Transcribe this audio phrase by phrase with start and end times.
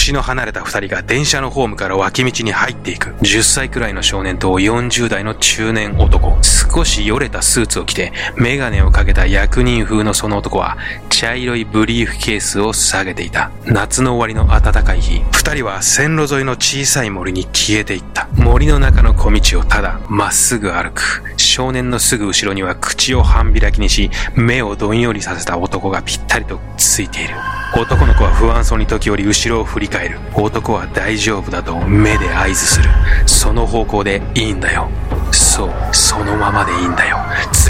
[0.00, 3.10] 年の離れた二人が電車のホームから脇道に入っていく。
[3.20, 6.38] 10歳くらいの少年と40代の中年男。
[6.42, 10.78] 少しよれたスーツを着て、メガネをかけた役人風のその男は、
[11.10, 13.50] 茶色いブリーフケースを下げていた。
[13.66, 18.28] 夏の終わりの暖かい日、二人は線路沿いの小さい森に消えていった。
[18.36, 21.22] 森の中の小道をただ、まっすぐ歩く。
[21.36, 27.34] 少年のすぐ後ろには口を半開きにし、目をどんよりさせた男がぴったりとついている。
[27.76, 30.18] 男の子は不安そうに時折後ろを振り返る。
[30.34, 32.88] 男は大丈夫だと目で合図する。
[33.26, 34.88] その方向でいいんだよ。
[35.32, 37.18] そう、そのままでいいんだよ。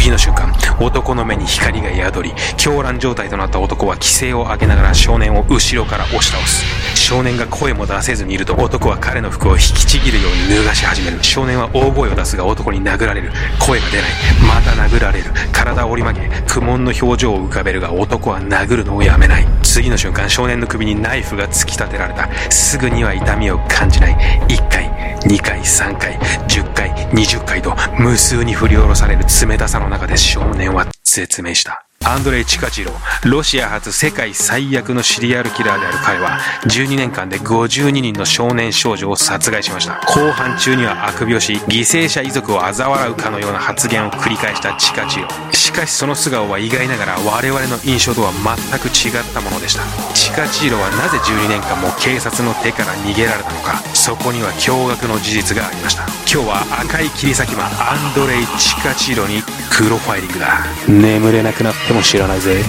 [0.00, 0.50] 次の瞬間、
[0.80, 6.64] 男の目に光が宿り、狂乱状態となった男は規制を上げながら少年を後ろから押し倒す。
[6.98, 11.22] 少年が声も出せずにいると男は彼の服を引きちぎるように脱がし始める。
[11.22, 13.30] 少年は大声を出すが男に殴られる。
[13.58, 14.10] 声が出ない。
[14.48, 15.32] また殴られる。
[15.52, 19.46] 体を折り曲げ、苦悶の表情を浮かべるが男は殴るのをやめない。
[19.62, 22.26] 次の瞬間、少年の首にナイフが突き立てられた。
[22.50, 24.46] すぐには痛みを感じない。
[24.48, 24.90] 1回、
[25.24, 31.84] 2回、3回、10回、20回と無数に振り下ろされる冷たさの中で少年は絶命した。
[32.02, 32.92] アンドレイ・チカチロ、
[33.26, 40.00] ロシア初世界最悪のシリアルキラーである彼は、12年間で52人の少年少女を殺害しました。
[40.06, 45.28] 後半中には悪病し、犠牲者遺族を嘲笑うかのような発言を繰り返したチカチロ。
[45.52, 49.82] しかしその素顔は意外ながら我々の印象とは全く違ったものでした。
[50.14, 56.19] チカチーロはなぜ12年間も警察の手から逃げられたのか、そこには驚愕の事実がありました。
[56.32, 59.42] 今日は赤い切り裂き魔アンドレイ・チカチーロに
[59.76, 60.64] プロファイリングだ。
[60.86, 62.62] 眠れなくなっても知らないぜ。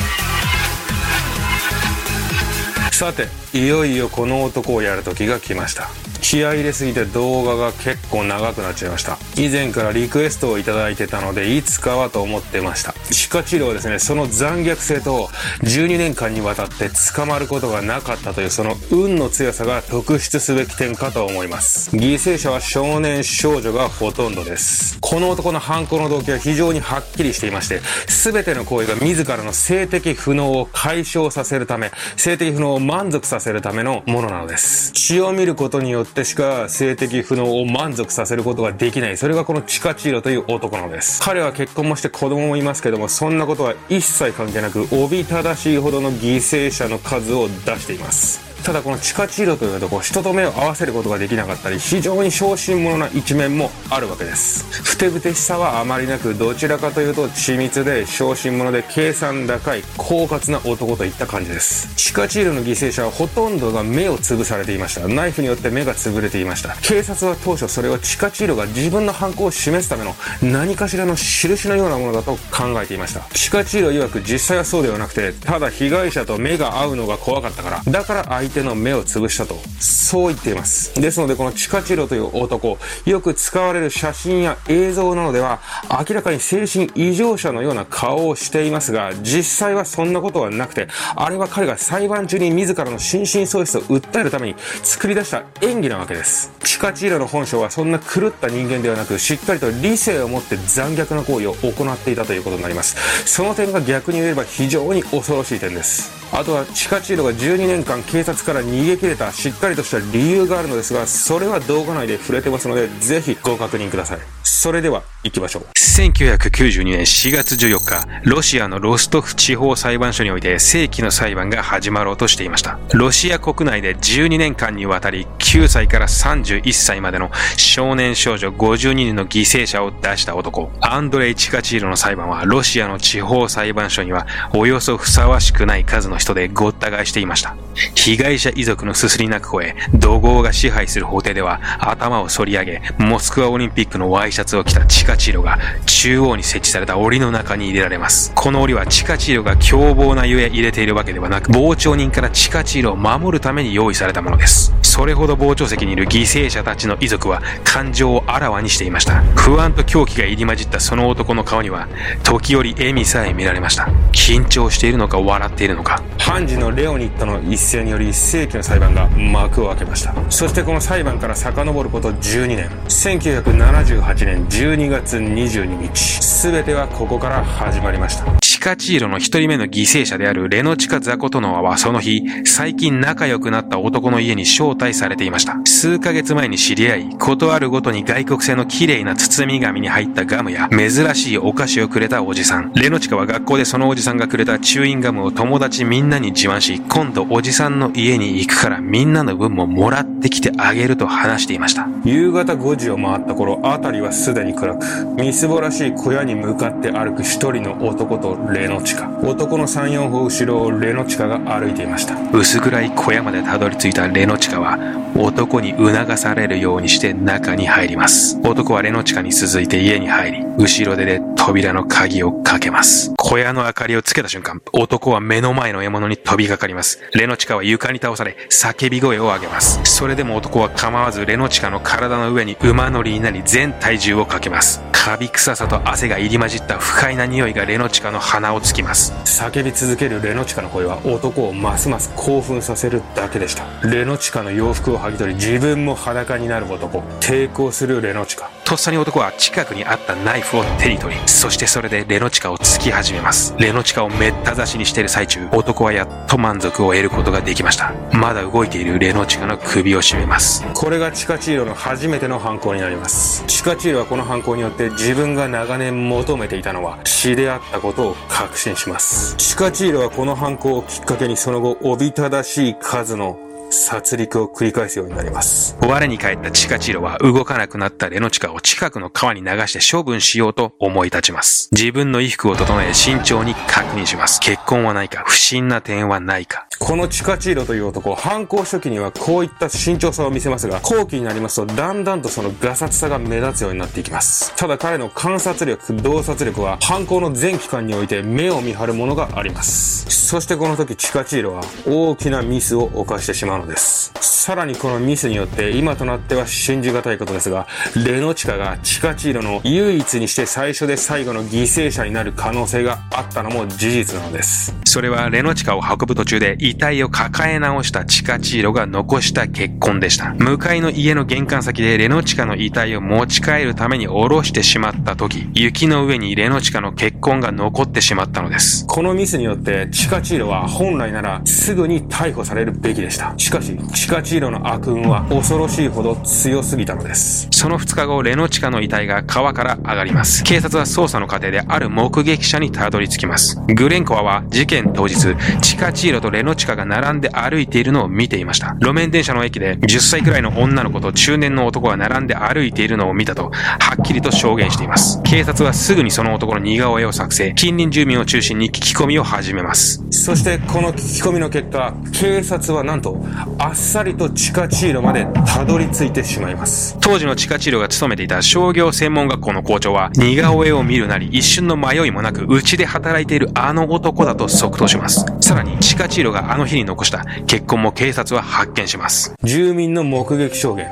[2.92, 5.90] さて、いよいよこの男をやる時が来ました。
[6.22, 9.18] 気合入れすぎて動画が結構長くなっちゃいました。
[9.36, 12.94] 以前からリクエストを頂いてたのでいつかはと思ってました。
[13.12, 15.28] 歯科治療はですねその残虐性と
[15.64, 21.90] 12年間にわたって捕まることがなかったというその運の強さが特筆すべき点かと思います。
[21.96, 25.00] 犠牲者は少年少女がほとんどです。
[25.02, 34.92] この男の犯行の動機は非常にはっきりしていまして全ての行為が自らの性的不能を解消させるため性的不能を満足させるためのものなのです。
[34.94, 39.18] 血を見ることによってってしか性的不能を満足させることができない。
[39.18, 41.22] それがこのチカチーロという男なのです。
[41.24, 48.51] 彼は結婚もして子供もいますけども、そんなことは一切関係なく、おびただしいほどの犠牲者の数を出しています。
[48.64, 54.66] ただこの地下チーロというとこう人と目を合わせることができなかったり非常に小心者な一面もあるわけです。
[54.84, 61.94] ふてぶてしさはあまりなくどちらかというと緻密で小心者で計算高い狡猾な男といった感じです。
[61.96, 65.08] 地下チーロの犠牲者はほとんどが目を潰されていました。
[65.08, 66.76] ナイフによって目が潰れていました。
[66.82, 73.22] 警察は当初それは地下チーロが自分の犯行を示すための何かしらの印のようなものだと考えていました。
[73.34, 77.82] 地下チーロ曰く実際はそうではなくてただ被害者と目が合うのが怖かったから。
[77.92, 80.94] だから相手の目を潰したと、そう言っています。
[81.00, 96.52] ですので、このチカチロという男、よく使われる写真や映像などでは、明らかに精神異常者のような顔をしていますが、実際はそんなことはなくて、あれは彼が裁判中に自らの心神喪失を訴えるために作り出した演技なわけです。
[96.64, 102.96] チカチーロの本性はそんな狂った人間ではなく、しっかりと理性を持って残虐な行為を行っていたということになります。
[103.26, 106.21] その点が逆に言えば非常に恐ろしい点です。
[106.34, 114.20] あとはチカチーロが12年間警察から逃げ切れたしっかりとした理由があるのですが、それは動画内で触れてますので、ぜひご確認ください。
[114.44, 115.64] それでは行きましょう。
[115.76, 122.80] 1992年4月14日、ロシアのロストフ地方裁判所において正規の裁判が始まろうとしていました。
[122.94, 137.56] ロシア国内で12年間にわたり9歳から31歳までの少年少女52人の犠牲者を出した男、アンドレイ・チカチーロの裁判はロシアの地方裁判所にはおよそふさわしくない数の人でごった返していました。
[137.96, 148.32] 被害者遺族のすすり泣く声、怒号が支配する法廷では頭を反り上げ、モスクワオリンピックのワイシャツを着たチカチーロが中央に設置された檻の中に入れられます。
[148.36, 154.74] この檻はチカチーロが凶暴なゆえ入れているわけではなく、傍聴人からチカチーロを守るために用意されたものです。
[154.82, 159.22] それほど傍聴席にいる犠牲者たちの遺族は感情をあらわにしていました。
[159.36, 161.88] 不安と狂気が入り混じったその男の顔には、
[162.24, 163.86] 時折笑みさえ見られました。
[164.12, 166.04] 緊張しているのか笑っているのか。
[166.18, 170.14] 判事のレオニットの一斉により世紀の裁判が幕を開けました。
[170.30, 172.70] そしてこの裁判から遡ること12年。
[172.88, 176.22] 1978年12月22日。
[176.50, 178.41] 全てはここから始まりました。
[178.62, 185.60] カチーロの一人目の犠牲者であるレノチカ・ザコトノワはその日、最近仲良くなった男の家に招待されていました。
[185.66, 192.72] 数ヶ月前に知り合い、ことあるごとに外国製の綺麗な包み紙に入ったガムや珍しいお菓子をくれたおじさん。
[192.76, 201.88] レノチカは学校でそのおじさんがくれたチューインガムを友達みんなに自慢し、今度おじさんの家に行くからみんなの分ももらってきてあげると話していました。
[202.06, 204.86] 夕方5時を回った頃、辺りはすでに暗く、
[205.18, 209.10] みすぼらしい小屋に向かって歩く一人の男とレノチカ。
[209.24, 212.16] 男の3、4歩後ろをレノチカが歩いていました。
[212.34, 214.78] 薄暗い小屋までたどり着いたレノチカは、
[215.16, 218.38] 男に促されるようにして中に入ります。
[218.44, 223.14] 男はレノチカに続いて家に入り、後ろ手で扉の鍵をかけます。
[223.18, 227.00] 小屋の明かりをつけた瞬間、男は目の前の獲物に飛びかかります。
[227.14, 229.80] レノチカは床に倒され、叫び声を上げます。
[229.86, 234.82] それでも男は構わずレノチカの体の上に馬乗りになり全体重をかけます。
[234.92, 239.14] カビ臭さと汗が入り混じった不快な匂いがレノチカの鼻をつきます。
[239.26, 243.66] 叫び続けるレノチカの声は男をますます興奮させるだけでした。
[243.88, 247.00] レノチカの洋服を剥ぎ取り自分も裸になる男。
[247.20, 248.50] 抵抗するレノチカ。
[248.66, 253.54] とっさに男は近くにあったナイフを手に取り、そしてそれでレノチカを突き始めます。
[253.60, 257.94] レノチカをめった刺しにしている最中、男はやっと満足を得ることができました。
[258.14, 260.66] まだ動いているレノチカの首を絞めます。
[260.74, 263.44] これがチカチーロの初めての犯行になります。
[263.48, 269.36] チカチーロはこの犯行によって自分が長年求めていたのは血であったことを確信します。
[269.36, 273.38] チカチールはこの犯行をきっかけにその後、おびただしい数の
[273.72, 275.78] 殺戮を繰り返すようになります。
[275.82, 281.70] 我に返ったチカチロは動かなくなったレノチカを近くの川に流して処分しようと思い立ちます。
[281.72, 284.40] 自分の衣服を整え慎重に確認します。
[284.40, 286.68] 結婚はないか、不審な点はないか。
[286.80, 294.54] このチカチーロという男、犯行初期にはこういった慎重さを見せますが、後期になりますとだんだんとそのガサツさが目立つようになっていきます。
[294.56, 300.06] ただ彼の観察力、洞察力は犯行の全期間において目を見張るものがあります。
[300.10, 304.12] そしてこの時チカチーロは大きなミスを犯してしまうのです。
[304.20, 314.76] さらにこのミスによって今となっては信じがたいことですが、レノチカがチカチーロの唯一にして最初で最後の犠牲者になる可能性があったのも事実なのです。
[314.86, 320.34] それはレノチカを運ぶ途中で遺体を抱え直したチカチーロが残した結婚でした。
[320.34, 328.86] 向かいの家の玄関先でレノチカの遺体を持ち帰るために下ろしてしまった時、雪の上にレノチカの結婚が残ってしまったのです。
[328.88, 333.34] このミスによってチカチーロは本来ならすぐに逮捕されるべきでした。
[333.38, 337.48] しかし、チカチーロの悪運は恐ろしいほど強すぎたのです。
[337.52, 340.44] その2日後、レノチカの遺体が川から上がります。
[340.44, 343.62] 警察は捜査の過程である目撃者にたどり着きます。
[343.76, 348.76] グレンコアは事件当日、チカチーロとレノチカが並んで歩いているのを見ていました。
[348.80, 355.22] 路面電車の駅で10歳くらいの女の子と中年の男が並んで歩いているのを見たと、はっきりと証言しています。
[355.24, 360.04] 警察はすぐにその男の似顔絵を作成、近隣住民を中心に聞き込みを始めます。
[360.10, 363.24] そしてこの聞き込みの結果、警察はなんと、
[363.58, 366.98] あっさりと地下チーロまでたどり着いてしまいます。
[367.00, 375.26] 当時の地下チーロが勤めていた商業専門学校の校長は、似顔絵を見るなり一瞬の迷いもなく、うちで働いているあの男だと即答します。
[375.42, 379.36] さらに、地下チーロがあの日に残した結婚も警察は発見します。
[379.44, 380.88] 住民の目撃証言。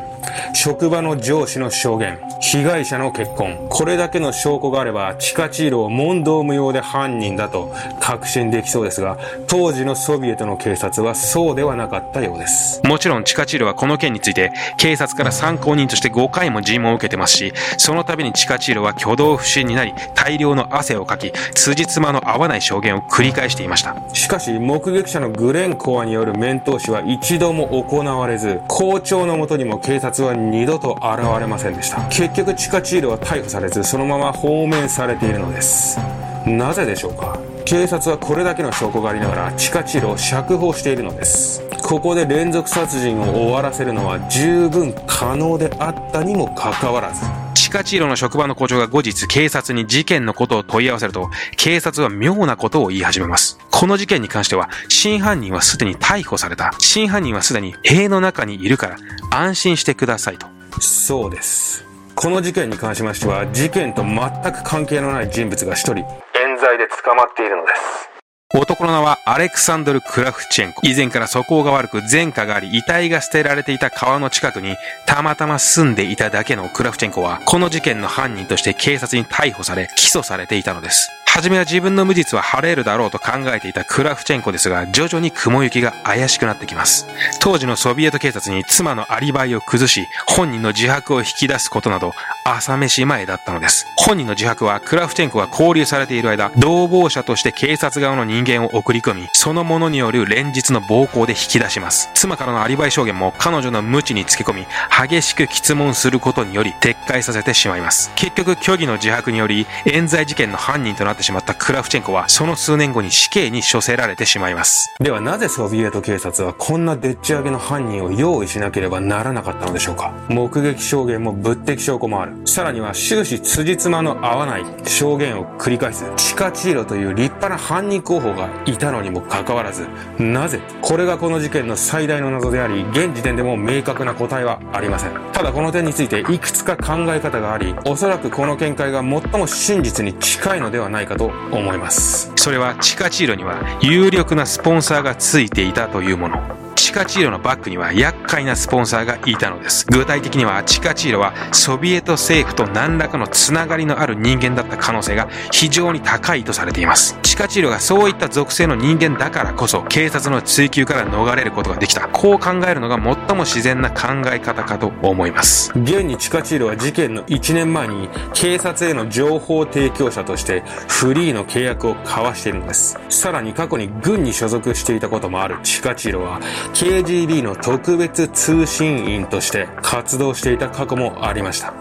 [0.54, 9.18] 職場の上司の証言、被害者の結婚、これだけの証拠があれば、地下チールを問答無用で犯人だと確信できそうですが、
[9.48, 12.82] 当時のソビエトの警察はそうではなかったようです。
[12.84, 23.96] もちろん地下チールはこの件について、警察から参考人として5回も尋問を受けてますし、その度に地下チールは挙動不審になり、大量の汗をかき、辻褄の合わない証言を繰り返していました。
[24.14, 32.02] しかし、目撃者のグレンコアによる面通しは一度も行われず、校長のもとにも警察は二度と現れませんでした。
[32.10, 36.00] 結局地下チールは逮捕されずそのまま放免されているのです。
[36.46, 37.38] なぜでしょうか？
[37.66, 41.62] 警察はこれだけの証拠がありながら地下チールを釈放しているのです。
[41.84, 47.22] ここで連続殺人を終わらせるのは十分可能であったにもかかわらず。
[47.70, 53.60] チカチーロの職場の校長が後日警察に事件のことを問い合わせると、警察は妙なことを言い始めます。
[53.70, 56.74] この事件に関しては、真犯人はすでに逮捕された。
[56.80, 58.98] 真犯人はすでに塀の中にいるから、
[59.30, 60.48] 安心してくださいと。
[60.80, 61.86] そうです。
[62.16, 64.20] この事件に関しましては、事件と全
[64.52, 68.09] く関係のない人物が一人、冤罪で捕まっているのです。
[68.52, 70.82] 男の名はアレクサンドル・クラフチェンコ。
[70.84, 74.76] 以前から素行が悪く前科があり、遺体が捨てられていた川の近くに
[75.06, 81.12] たまたま住んでいただけのクラフチェンコは、この事件の犯人として警察に逮捕され、起訴されていたのです。
[81.32, 87.08] はじめは自分の無実は晴れるだろうと考えていたクラフチェンコですが、徐々に雲行きが怪しくなってきます。
[87.40, 92.14] 当時のソビエト警察に妻のアリバイを崩し、本人の自白を引き出すことなど、
[92.46, 93.86] 朝飯前だったのです。
[93.96, 102.10] 本人の自白は、クラフチェンコが交留されている間、同房者として警察側の人間を送り込み、その者による連日の暴行で引き出します。
[102.16, 104.68] 妻からのアリバイ証言も彼女の無知につけ込み、
[105.08, 108.12] 激しく質問することにより撤回させてしまいます。
[108.16, 114.90] 結局、虚偽の自白により、冤罪事件の犯人となってしまったクラフチェンコは、その数年後に死刑に処せられてしまいます。
[115.00, 120.14] ではなぜソビエト警察はこんなでっち上げの犯人を用意しなければならなかったのでしょうか？
[120.30, 122.48] 目撃証言も物的証拠もある。
[122.48, 135.12] さらには終始辻褄の合わない証言を繰り返すチカチーロという立派な犯人候補がいたのにもかかわらず、なぜこれがこの事件の最大の謎であり、現時点でも明確な答えはありません。
[135.34, 139.10] ただこの点についていくつか考え方があり、おそらくこの見解が最
[139.40, 142.32] も真実に近いのではないかと思います。
[142.36, 146.69] それはチカチーロには有力なスポンサーがついていたというもの。
[146.80, 149.86] チカチーロのバックには厄介なスポンサーがいたのです。
[149.92, 157.20] 具体的にはチカチーロはソビエト政府と何らかのつながりのある人間だった可能性が非常に高いとされています。
[157.22, 162.08] チカチーロがそういった属性の人間だからこそ警察の追及から逃れることができた。
[162.08, 165.72] こう考えるのが最も自然な考え方かと思います。
[165.76, 172.98] 現にチカチーロは事件の1年前に警察への情報提供者としてフリーの契約を交わしているのです。
[173.10, 176.40] さらに過去に軍に所属していたこともあるチカチーロは
[176.74, 181.79] KGB の特別通信員として活動していた過去もありました。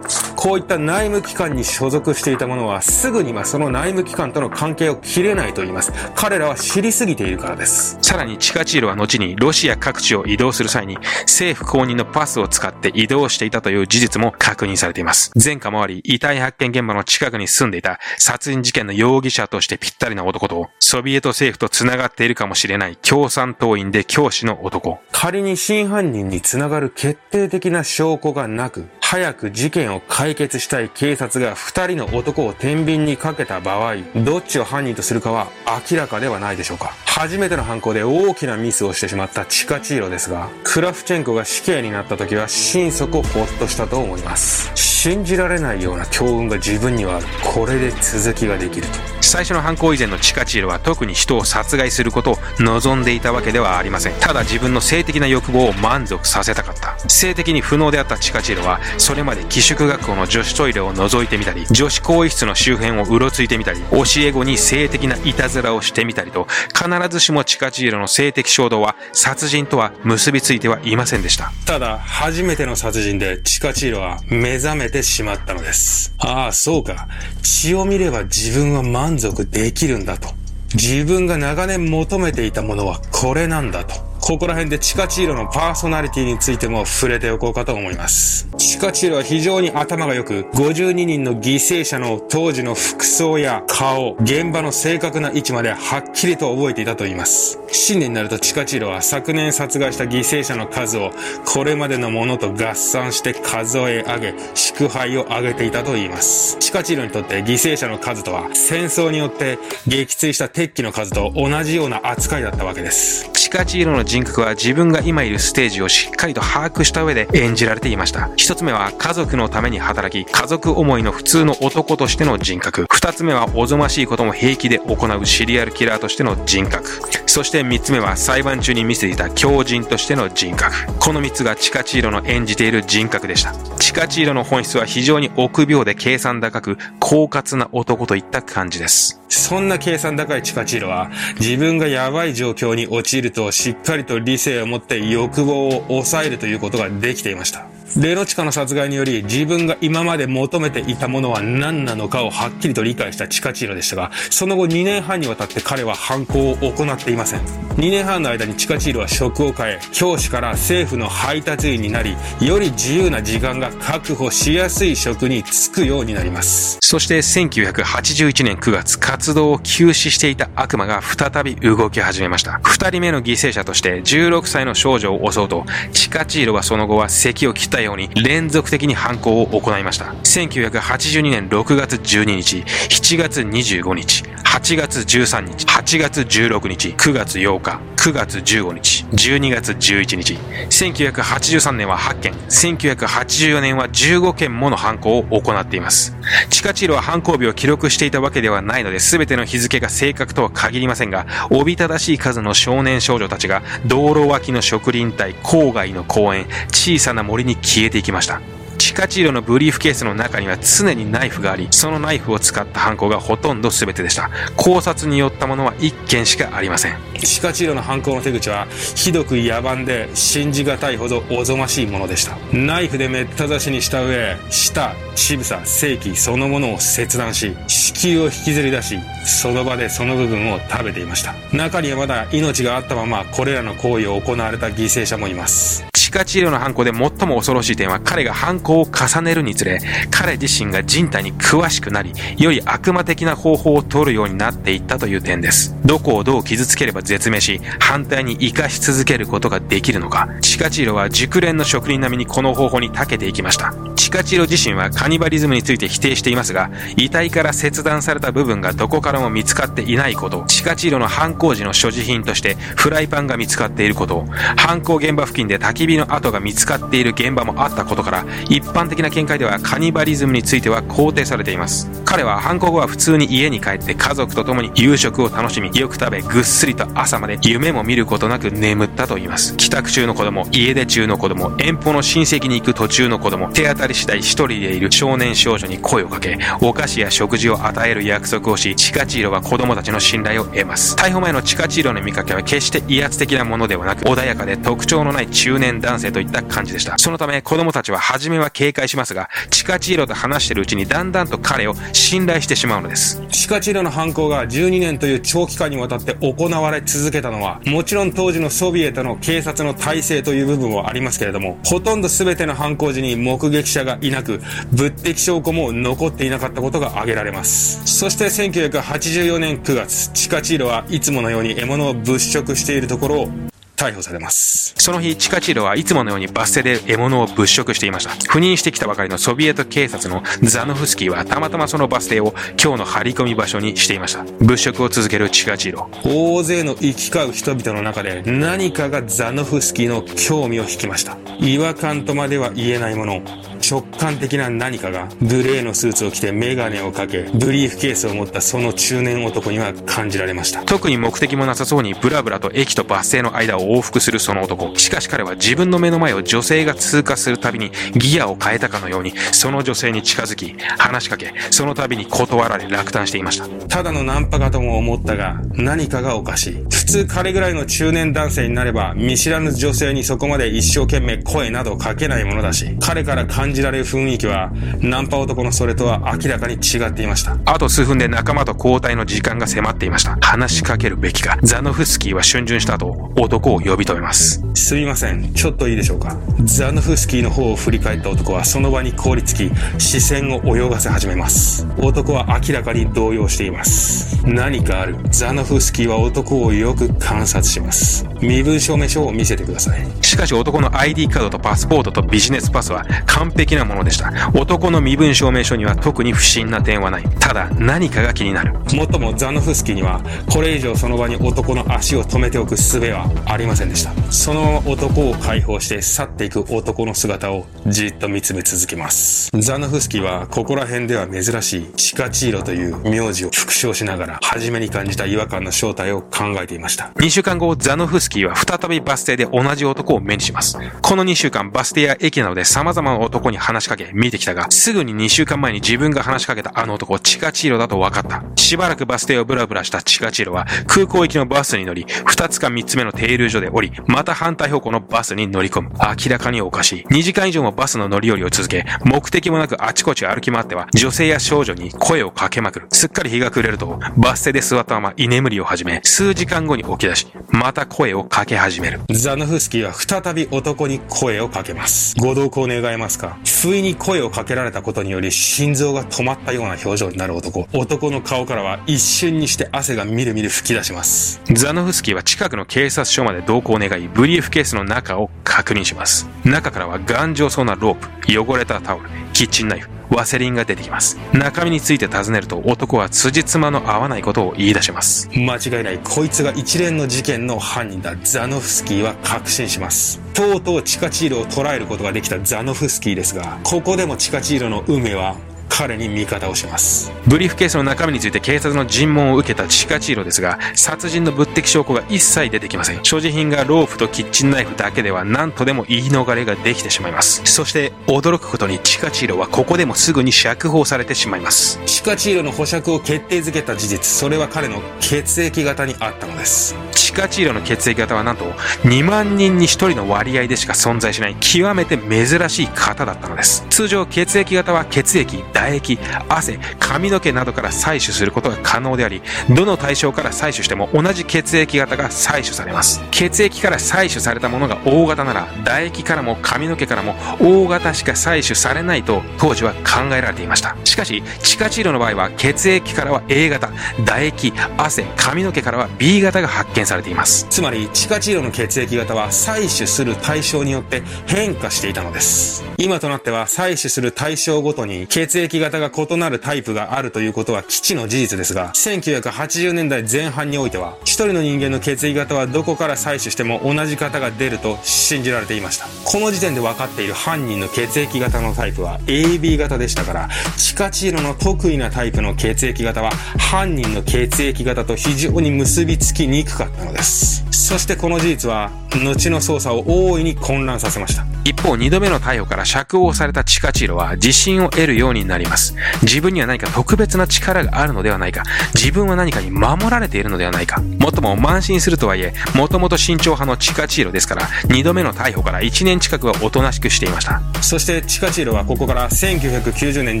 [0.40, 5.92] こういった内務機関に所属していた者はすぐにはその内務機関との関係を切れないと言います。
[6.14, 7.98] 彼らは知りすぎているからです。
[8.02, 15.32] さらにチカチールは後にロシア各地を移動する際に政府公認のパスを使って移動していたという事実も確認されています。
[15.34, 25.00] 前科もあり、遺体発見現場の近くに住んでいた殺人事件の容疑者としてぴったりな男と、ソビエト政府と繋がっているかもしれない共産党員で教師の男。
[25.10, 35.48] 仮に真犯人に繋がる決定的な証拠がなく、早く事件を解解決したい警察が2人の男を天秤にかけた場合、どっちを犯人とするかは
[35.90, 36.92] 明らかではないでしょうか。
[37.06, 44.70] 初めての犯行で大きなミスをしてしまったチカチーロですが、クラフチェンコが死刑になった時は心底ホッとしたと思います。
[44.74, 47.26] 信じられないような強運が自分にはある。
[47.42, 49.17] これで続きができると。
[49.28, 54.14] 最初の犯行以前のチカチールは特に人を殺害することを望んでいたわけではありません。
[54.14, 56.98] ただ自分の性的な欲望を満足させたかった。
[57.10, 71.52] 性的に不能であったチカチールは、それまで寄宿学校の女子トイレを覗いてみたり、女子更衣室の周辺をうろついてみたり、教え子に性的ないたずらをしてみたりと、必ずしもチカチールの性的衝動は殺人とは結びついてはいませんでした。
[71.66, 76.14] ただ、初めての殺人でチカチールは目覚めてしまったのです。
[76.16, 77.08] ああ、そうか。
[77.42, 80.28] 血を見れば自分は満足できるんだと。
[80.74, 83.94] 自分が長年求めていたものはこれなんだと。
[84.20, 88.48] ここら辺でチカチーロのパーソナリティについても触れておこうかと思います。
[88.58, 97.58] チカチーロは非常に頭が良く、52人の犠牲者の当時の服装や顔、現場の正確な位置まではっきりと覚えていたと言います。
[97.70, 101.12] 新年になるとチカチーロは昨年殺害した犠牲者の数を
[101.46, 106.56] これまでのものと合算して数え上げ、祝杯を上げていたと言います。
[106.58, 113.30] チカチーロにとって犠牲者の数とは戦争によって撃墜した鉄器の数と同じような扱いだったわけです。
[113.32, 118.30] チカチーロの人格は自分が今いるステージをしっかりと把握した上で演じられていました。
[118.36, 122.86] 一つ目は家族のために働き、家族思いの普通の男としての人格。
[122.90, 126.88] 二つ目はおぞましいことも平気で行うシリアルキラーとしての人格。
[127.26, 130.74] そして三つ目は裁判中に見せていた狂人としての人格。
[130.98, 133.52] この三つがチカチーロの演じている人格でした。
[133.76, 139.20] チカチーロの本質は非常に臆病で計算高く、狡猾な男といった感じです。
[139.28, 147.66] そんな計算高いチカチーロは、自分がやばい状況に陥るとしっかりと理性を持って欲望を抑えるということができていました。
[147.96, 157.40] レノチカの殺害により自分が今まで求めていたものは何なのかをはっきりと理解したチカチーロでしたが、その後2年半にわたって彼は犯行を行っていません。
[157.76, 166.78] 2年半の間にチカチーロは職を変え、教師から政府の配達員になり、より自由な時間が確保しやすい職に就くようになります。
[166.82, 172.60] そして1981年9月、活動を休止していた悪魔が再び動き始めました。
[172.62, 180.14] 2人目の犠牲者として16歳の少女を襲うと、チカチーロはその後は咳を切ったように連続的に犯行を行いました。
[180.22, 190.38] 1982年6月12日、7月25日、8月13日、8月16日、9月8日、9月15日、12月11日。
[190.70, 196.16] 1983年は8件、1984年は15件もの犯行を行っています。
[196.50, 208.42] チカチーロは犯行日を記録していたわけではないのです、全ての日付が正確とは限りませんが、おびただしい数の少年少女たちが道路脇の植林帯、郊外の公園、小さな森に消えていきました。
[208.78, 214.30] チカチーロのブリーフケースの中には常にナイフがあり、そのナイフを使った犯行がほとんど全てでした。
[214.56, 217.08] 考察によったものは1件しかありません。
[217.18, 224.80] チカチーロの犯行の手口はひどく野蛮で信じがたいほどおぞましいものでしたナイフでめった刺しにした上舌
[225.14, 239.78] 乳房正規そのものを切断し子宮を引きずり出しその場でその部分を食べていました中にはまだ命があったままこれらの行為を行われた犠牲者もいますチカチーロの犯行で最も恐ろしい点は彼が犯行を重ねるにつれ
[240.10, 245.76] 彼自身が人体に詳しくなりより悪魔的な方法を取るようになっていったという点です。
[245.84, 250.30] どこをどう傷つければ絶命し反対に生かし続けることができるのか。
[250.40, 253.74] チカチーロは熟練の職人並みにこの方法に長けていきました。
[253.94, 260.44] チカチーロ自身はカニバリズムについて否定していますが遺体から切断された部分がどこからも見つかっていないこと。
[260.46, 264.24] チカチーロの犯行時の所持品としてフライパンが見つかっていること。
[264.56, 271.90] 犯行現場付近で焚き火の跡が見つかっている現場もあったことから一般的な見解ではカニバリズムについては肯定されています。
[272.04, 279.56] 彼は犯行後は普通に家に帰って家族と共に夕食を楽しみよく食べぐっすりと朝まで夢も見ることなく眠ったと言います。
[279.56, 290.96] 帰宅中の子供家出中の子供遠方の親戚に行く途中の子供手当たり次第一人でいる少年少女に声をかけお菓子や食事を与える約束をしチカチーロは子供たちの信頼を得ます。
[290.96, 296.98] 逮捕前のチカチーロの見かけは決して威圧的なものではなく穏やかで特徴のない中年男男性といった感じでした。
[296.98, 303.22] そのため子供たちは初めは警戒しますがチカチーロと話しているうちにだんだんと彼を信頼してしまうのです。
[303.30, 314.40] チカチーロの犯行が12年という長期間にわたって行われ続けたのはもちろん当時のソビエトの警察の体制という部分はありますけれどもほとんど全ての犯行時に目撃者がいなく
[314.72, 317.80] 物的証拠も残っていなかったことが挙げられます。
[317.86, 323.47] そして1984年9月チカチーロはいつものように獲物を物色しているところを
[323.78, 328.10] 逮捕されますその日、チカチーロはいつものようにバス停で獲物を物色していました。
[328.32, 332.32] 赴任してきたばかりのソビエト警察のザノフスキーはたまたまそのバス停を
[332.62, 334.24] 今日の張り込み場所にしていました。
[334.40, 335.90] 物色を続けるチカチーロ。
[336.04, 343.22] 大勢の行き交う人々の中で何かがザノフスキーの興味を引きました違和感とまでは言えないもの
[343.68, 354.74] 直感的な何かがグレーのスーツを着てメガネをかけブリーフケースを持ったその中年男には感じられました特に目的もなさそうにブラブラと駅とバス停の間を往復するその男。
[354.76, 363.48] しかし彼は自分の目の前を女性が通過するたびにギアを変えたかのようにその女性に近づき、話しかけ、その度に断られ落胆していました。
[363.68, 374.50] ただのナンパかとも思ったが何かがおかしい普通彼ぐらいの中年男性になれば見知らぬ女性にそこまで一生懸命声などかけないものだし彼から感じられる雰囲気は
[374.80, 380.18] ナンパ男のそれとは明らかに違っていましたあと数分で仲間と交代の時間が迫っていました。
[380.20, 381.38] 話しかけるべきか。
[381.42, 384.42] ザノフスキーは逡巡した後、男を呼び止めます。
[384.58, 404.10] すみませんちょっといいでしょうかザノフスキーの方を振り返った男はその場に凍りつき視線を泳がせ始めます男は明らかに動揺しています何かあるザノフスキーは男をよく観察します身分証明書を見せてくださいしかし男の ID カードとパスポートとビジネスパスは完璧なものでした。
[404.34, 407.04] 男の身分証明書には特に不審な点はない。
[407.20, 408.52] ただ何かが気になる。
[408.74, 410.00] もっともザノフスキーには
[410.32, 430.58] これ以上その場に男の足を止めておく術はありませんでしたそのまま男を解放して去っていく男の姿をじっと見つめ続けますザノフスキーはここら辺では珍しいチカチーロという名字を復唱しながら初めに感じた違和感の正体を考えていました2週間後、ザノフスキーは再びバス停で同じ男を目にします。
[430.82, 438.24] この2週間、バス停や駅などで様々な男に話しかけ、見てきたが、すぐに2週間前に自分が話しかけたあの男、チカチーロだと分かった。
[438.36, 445.70] しばらくバス停をブラブラしたチカチーロは、空港行きのバスに乗り、2つか3つ目の停留所で降り、また反対方向のバスに乗り込む。
[445.78, 446.86] 明らかにおかしい。
[446.90, 452.66] 2時間以上もバスの乗り降りを続け、目的もなくあちこち歩き回っては、女性や少女に声をかけまくる。
[452.72, 458.80] すっかり日が暮れると、バス停で座ったまま居眠りを始め、数時間後に起き出し、また声をかけ始める。
[458.90, 461.94] ザノフスキーは再び男に声をかけます。
[462.00, 463.16] ご同行願えますか？
[463.42, 467.46] 不意に声をかけられたことにより心臓が止まったような表情になる男。
[467.52, 471.20] 男の顔からは一瞬にして汗がみるみる吹き出します。
[471.32, 476.08] ザノフスキーは近くの警察署まで同行願い、ブリーフケースの中を確認します。
[476.24, 480.98] 中からは頑丈そうなロープ、汚れたタオル、キッチンナイフ、ワセリンが出てきます。
[481.12, 485.08] 中身について尋ねると男は辻褄の合わないことを言い出します。
[485.14, 495.16] 間違いないこいつが一連の事件の犯人だザノフスキーは確信しますとうとうチカチーロを捉えることができたザノフスキーですがここでもチカチーロの運命は
[495.48, 502.84] 彼に味方をしますブリーフケースの中身について警察の尋問を受けたチカチーロですが、殺人の物的証拠が一切出てきません。
[502.84, 507.22] 所持品がロープとキッチンナイフだけでは何とでも言い逃れができてしまいます。
[507.24, 511.60] そして驚くことにチカチーロはここでもすぐに釈放されてしまいます。
[511.66, 518.24] チカチーロの保釈を決定づけた事実それは彼の血液型にあったのですチカチーロの血液型はなんと
[518.64, 523.46] 2万人に1人の割合でしか存在しない極めて珍しい型だったのです。
[523.50, 532.82] 通常血液型は血液、唾液、汗、髪の毛などから採取することが可能であり、どの対象から採取しても同じ血液型が採取されます。
[532.90, 540.56] 血液から採取されたものが O 型なら、唾液からも髪の毛からも O 型しか採取されないと当時は考えられていました。
[540.64, 543.48] しかし、チカチーロの場合は血液からは A 型、
[543.84, 547.26] 唾液、汗、髪の毛からは B 型が発見されています。
[547.30, 565.66] つまりチカチーロの血液型は採取する対象によって変化していたのです今となっては採取する対象ごとに血液型が異なるタイプがあるということは基地の事実ですが1980年代前半においては一人の人間の血液型はどこから採取しても同じ型が出ると信じられていました。
[565.84, 577.24] この時点で分かっている犯人の血液型のタイプは AB 型でしたからチカチーロの得意なタイプの血液型は犯人の血液型と非常に結びつきにくかったのです。
[577.30, 581.06] そしてこの事実は後の捜査を大いに混乱させました。
[581.24, 585.54] 一方、二度目の逮捕から釈放されたチカチーロは自信を得るようになりります。
[585.82, 588.22] 自分には何か特別な力があるのではないか。
[588.54, 590.60] 自分は何かに守られているのではないか。
[590.60, 597.20] もっとも慢心するとはいえ、もともと慎重派のチカチーロですから、二度目の逮捕から1年近くはおとなしくしていました。
[597.42, 600.00] そしてチカチーロはここから1990年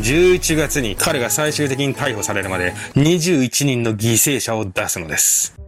[0.00, 5.58] 11月に彼が最終的に逮捕されるまで21人の犠牲者を出すのです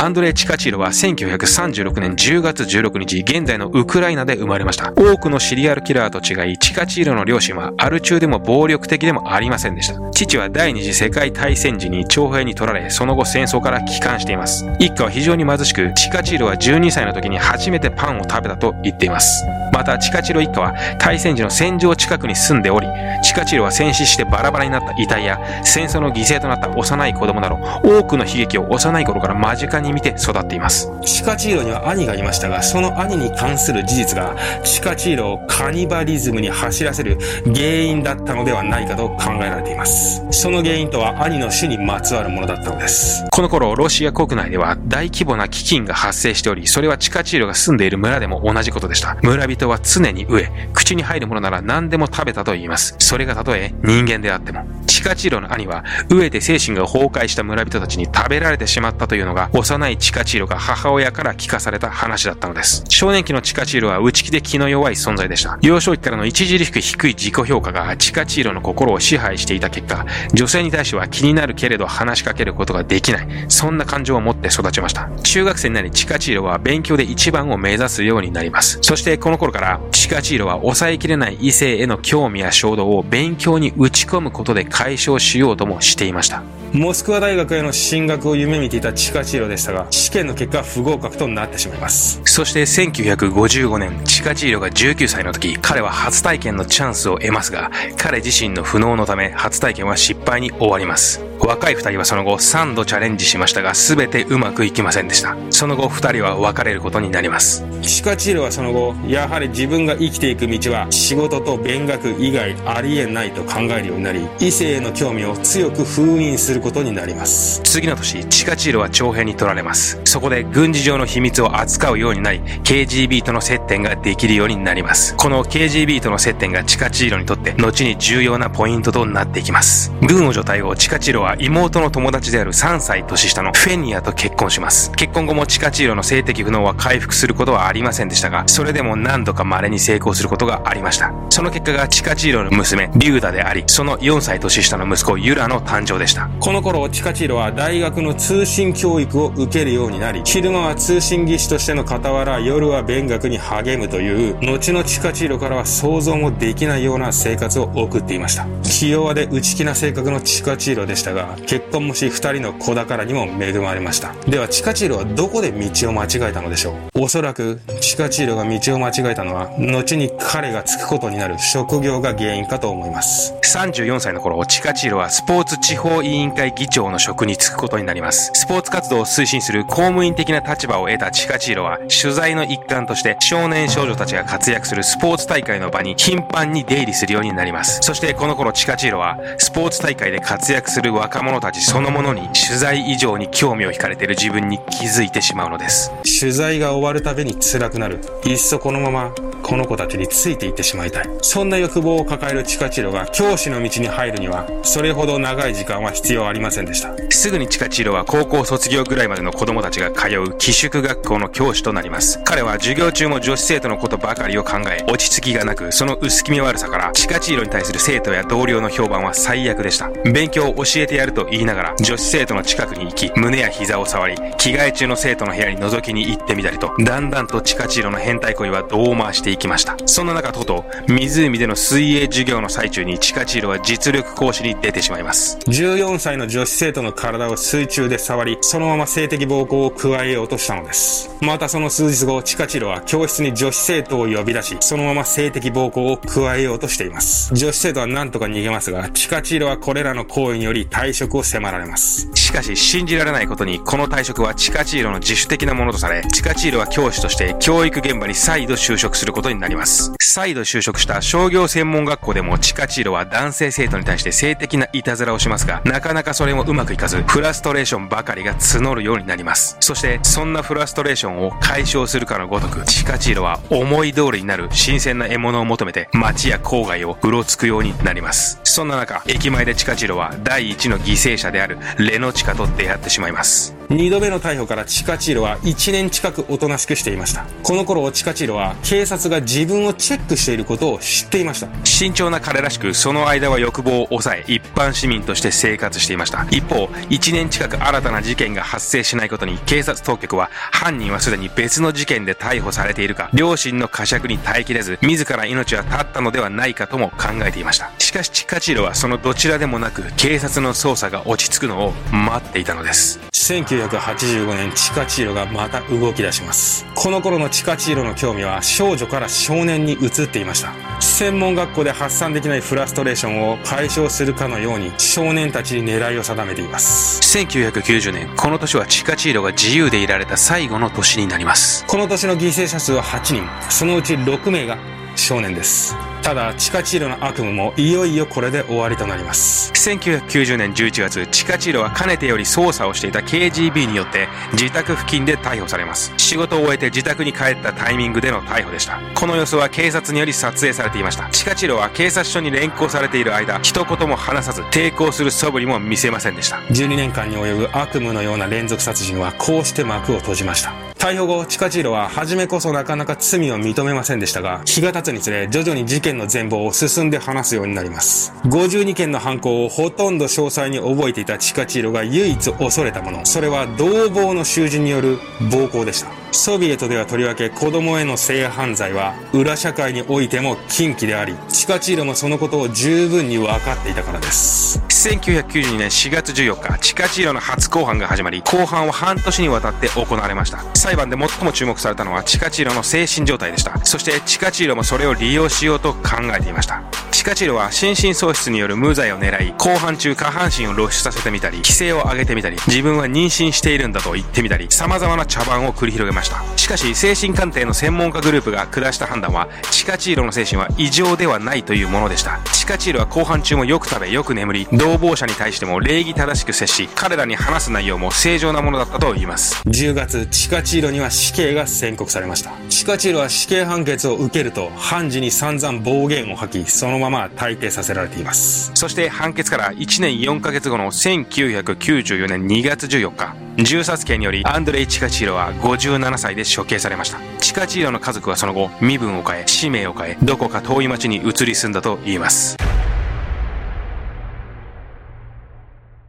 [0.00, 4.92] アンドレイ・チカチーロは1936年10月16日、現在のウクライナで生まれました。
[4.92, 9.98] 多くのシリアルキラーと違い、チカチーロの両親はアル中でも暴力的でもありませんでした。
[10.12, 14.64] 父は第二次世界大戦時に徴兵に取られ、その後戦争から帰還しています。
[14.78, 19.44] 一家は非常に貧しく、チカチーロは12歳の時に初めてパンを食べたと言っています。
[19.72, 22.86] また、チカチーロ一家は大戦時の戦場近くに住んでおり、
[23.24, 30.90] チカチーロは戦死してバラバラになった遺体や、戦争の犠牲となった幼い子供など、多くの悲劇を幼い頃から間近に見て育っています。
[31.04, 49.16] チカチーロには兄がいましたがその兄に関する事実がチカチーロをカニバリズムに走らせる原因だったのではないかと考えられていますその原因とは兄の死にまつわるものだったのですこの頃、ロシア国内では大規模な飢饉が発生しており、それはチカチーロが住んでいる村でも同じことでした。
[49.22, 52.96] 村人は常に飢え、口に入るものなら何でも食べたと言います。
[52.98, 54.66] それがたとえ人間であっても。
[54.88, 62.84] チカチーロの兄は、飢えて精神が崩壊した村人たちに食べられてしまったというのが、幼いチカチーロが母親から聞かされた話だったのです。
[62.88, 65.58] 少年期のチカチーロは内気で気の弱い存在でした。
[65.62, 73.28] 幼少期からの著しく低い自己評価がチカチーロの心を支配していた結果、女性に対しては気になるけれど話しかけることができない。
[73.48, 75.08] そんな感情を持って育ちました。
[75.22, 78.78] 中学生になりチカチーロは勉強で一番を目指すようになります。
[78.82, 86.42] そしてこの頃からチカチーロは抑えきれない異性への興味や衝動を勉強に打ち込むことで解消しようともしていました。
[86.72, 101.24] モスクワ大学への進学を夢見ていたチカチーロでしたが試験の結果は不合格となってしまいますそして1955年、チカチーロが19歳の時、彼は初体験のチャンスを得ますが、彼自身の不能のため初体験は失敗に終わります。
[101.40, 105.36] 若い二人はその後3度チャレンジしましたが、全てうまくいきませんでした。
[105.50, 107.64] その後二人は別れることになります。
[107.82, 120.00] チカチーロはその後やはり自分が生きていく道は仕事と勉学以外ありえないと考えるようになり異性への興味を強く封印することになります次の年、チカチーロは徴兵に取られます。
[120.04, 125.14] そこで軍事上の秘密を扱うようになり、KGB との接点ができるようになります。
[125.16, 129.92] この KGB との接点がチカチーロにとって、後に重要なポイントとなっていきます。
[130.02, 134.90] 軍を除隊後、チカチーロは妹の友達である3歳年下のフェニアと結婚します。
[134.92, 141.12] 結婚後もチカチーロの性的不能は回復することはありませんでしたが、それでも何度か稀に成功することがありました。
[141.30, 146.28] その結果がチカチーロの娘、リューダであり、その4歳年下の息子、ユラの誕生でした。
[146.40, 158.46] この頃、チカチーロは大学の通信教育を受けるようになり、昼間は通信技師としての傍ら、夜は勉学に励むという、後のチカチーロからは想像もできないような生活を送っていました。
[158.62, 164.14] 器用で内気な性格のチカチーロでしたが、結婚もし二人の子宝にも恵まれました。
[164.28, 167.02] では、チカチーロはどこで道を間違えたのでしょう？
[167.02, 173.34] おそらく、チカチーロが道を間違えたのは、後に彼がつくことになる職業が原因かと思います。
[173.44, 178.30] 34歳の頃、チカチーロはスポーツ地方委員会議長の職に就くことになります。
[178.34, 187.80] スポーツ活動を推進する公務員的な立場を得たチカチーロは、取材の一環として少年少女たちが活躍するスポーツ大会の場に頻繁に出入りするようになります。
[187.82, 195.92] そしてこの頃チカチーロは、スポーツ大会で活躍する若者たちそのものに取材以上に興味を惹かれている自分に気づいてしまうのです。
[196.20, 198.00] 取材が終わるたびに辛くなる。
[198.24, 199.12] いっそこのまま
[199.48, 201.08] この子たちについていってしまいたい。
[201.22, 206.94] そんな欲望を抱えるチカチロが教師の道に入るには、それほど長い時間は必要ありませんでした。
[207.08, 212.20] すぐにチカチロは高校卒業ぐらいまでの子供たちが通う寄宿学校の教師となります。
[212.24, 219.88] 彼は授業中も女子生徒のことばかりを考え、落ち着きがなく、その薄気味悪さから、チカチーロに対する生徒や同僚の評判は最悪でした。
[220.12, 229.76] 勉強を教えてやると言いながら、女子生徒の近くに行き、胸や膝を触り、着替え中の生徒の部屋に覗きに行ってみたりと、だんだんとチカチーロの変態恋はどう回していきました。
[229.86, 235.38] そんな中、とうとう、湖での水泳授業の最中にチカチーロは実力講師に出てしまいます。
[235.46, 241.10] 14歳の女子生徒の体を水中で触り、そのまま性的暴行を加えようとしたのです。
[241.20, 247.34] またその数日後、チカチーロは教室に女子生徒を呼び出し、そのまま性的暴行を加えようとしています。
[247.34, 252.08] 女子生徒は何とか逃げますが、チカチーロはこれらの行為により退職を迫られます。
[252.14, 259.92] しかし、信じられないことに、この退職はチカチーロの自主的なものとされ、チカチーロは教師として教育現場に再度就職することになります。
[260.00, 269.56] 再度就職した商業専門学校でもチカチーロは男性生徒に対して性的ないたずらをしますが、なかなかそれもうまくいかず、フラストレーションばかりが募るようになります。
[269.60, 278.40] そして、そんなフラストレーションを解消するかのごとく、チカチーロは思い通りになる新鮮な獲物を求めて街や郊外をうろつくようになります。
[278.44, 283.54] そんな中、駅前でチカチーロは第一の犠牲者であるレノチカと出会ってしまいます。
[283.70, 287.26] 二度目の逮捕からチカチーロは1年近くおとなしくしていました。
[287.42, 291.48] この頃チカチーロは警察が自分をチェックしていることを知っていました。
[291.64, 296.26] 慎重な彼らしくその間は欲望を抑え一般市民として生活していました。
[296.30, 307.70] 一方、1年近く新たな事件が発生しないことに警察当局は犯人はすでに別の事件で逮捕されているか、両親の呵責に耐えきれず自ら命は絶ったのではないかとも考えていました。
[307.78, 313.00] しかしチカチーロはそのどちらでもなく警察の捜査が落ち着くのを待っていたのです。
[313.12, 316.64] 1985年チカチーロがまた動き出します。
[316.74, 320.52] この頃のチカチーロの興味は少女から少年に移っていました。
[320.80, 327.00] 専門学校で発散できないフラストレーションを解消するかのように少年たちに狙いを定めています。
[327.18, 331.64] 1990年、この年はチカチーロが自由でいられた最後の年になります。
[331.66, 334.58] この年の犠牲者数は8人、そのうち6名が
[334.98, 335.76] 少年です。
[336.02, 339.52] ただ、地下チーロの悪夢もいよいよこれで終わりとなります。
[339.52, 345.92] 1990年11月、地下チーロはかねてより捜査をしていた KGB によって自宅付近で逮捕されます。
[345.98, 348.80] 仕事を終えて自宅に帰ったタイミングでの逮捕でした。
[348.94, 351.08] この様子は警察により撮影されていました。
[351.10, 356.36] 地下チーロは警察署に連行されている間、一言も話さず抵抗する素振りも見せませんでした。
[356.50, 360.52] 12年間に及ぶ悪夢のような連続殺人はこうして幕を閉じました。
[360.78, 368.12] 逮捕後、チカチーロは初めこそなかなか罪を認めませんでしたが、日が経つにつれ徐々に事件の全貌を進んで話すようになります。
[368.24, 374.98] 52件の犯行をほとんど詳細に覚えていたチカチーロが唯一恐れたもの、それは同房の囚人による
[375.30, 375.90] 暴行でした。
[376.12, 384.60] ソビエトではとりわけ子供への性犯罪は裏社会においても禁忌であり、チカチーロもそのことを十分に分かっていたからです。
[384.68, 390.44] 1992年4月14日、チカチーロの初公判が始まり、公判は半年にわたって行われました。
[390.54, 393.58] 裁判で最も注目されたのはチカチーロの精神状態でした。
[393.64, 396.62] そしてチカチーロもそれを利用しようと考えていました。
[397.08, 406.22] チカチーロは心神喪失による無罪を狙い、公判中下半身を露出させてみたり、規制を上げてみたり、自分は妊娠しているんだと言ってみたり、様々な茶番を繰り広げました。
[406.36, 412.20] しかし、精神鑑定の専門家グループが下した判断は、チカチーロの精神は異常ではないというものでした。
[412.34, 419.40] チカチーロは公判中もよく食べ、よく眠り、同房者に対しても礼儀正しく接し、彼らに話す内容も正常なものだったと言います。
[419.46, 422.32] 10月、チカチーロには死刑が宣告されました。
[422.50, 428.50] チカチーロは死刑判決を受けると、判事に散々暴言を吐き、そのまま退廷させられています。
[428.54, 436.98] そして判決から1年4ヶ月後の1994年2月14日、銃殺刑によりアンドレイ・チカチーロは57歳で処刑されました。
[437.20, 442.36] チカチーロの家族はその後、身分を変え、氏名を変え、どこか遠い町に移り住んだと言います。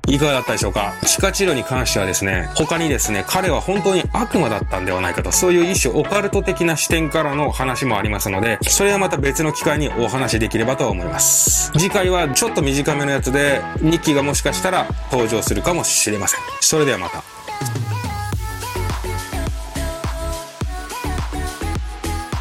[0.09, 0.95] いかがだったでしょうか？
[1.05, 11.71] 地下治療に関してはですね、他にですね、彼は本当に悪魔だったんではないかと、そういう一種オカルト的な視点からの話もありますので、それはまた別の機会にお話しできればと思います。
[11.73, 16.39] 次回はちょっと短めのやつで、ニッキーがもしかしたら登場するかもしれません。
[16.59, 17.23] それではまた。